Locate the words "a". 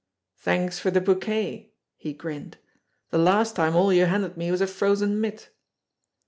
4.61-4.65